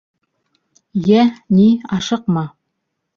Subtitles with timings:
[1.09, 1.25] —Йә,
[1.57, 1.65] ни,
[1.99, 2.43] ашыҡма.